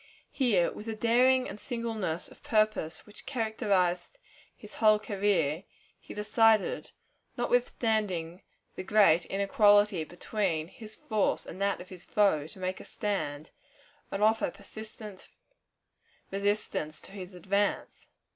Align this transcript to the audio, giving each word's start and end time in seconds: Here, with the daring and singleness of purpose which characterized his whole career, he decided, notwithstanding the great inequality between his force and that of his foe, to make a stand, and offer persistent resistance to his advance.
Here, 0.31 0.71
with 0.71 0.87
the 0.87 0.95
daring 0.95 1.47
and 1.47 1.59
singleness 1.59 2.27
of 2.27 2.41
purpose 2.41 3.05
which 3.05 3.27
characterized 3.27 4.17
his 4.57 4.73
whole 4.81 4.97
career, 4.97 5.65
he 5.99 6.15
decided, 6.15 6.89
notwithstanding 7.37 8.41
the 8.73 8.81
great 8.81 9.25
inequality 9.27 10.03
between 10.03 10.69
his 10.69 10.95
force 10.95 11.45
and 11.45 11.61
that 11.61 11.79
of 11.81 11.89
his 11.89 12.03
foe, 12.03 12.47
to 12.47 12.57
make 12.57 12.79
a 12.79 12.83
stand, 12.85 13.51
and 14.09 14.23
offer 14.23 14.49
persistent 14.49 15.29
resistance 16.31 16.99
to 17.01 17.11
his 17.11 17.35
advance. 17.35 18.07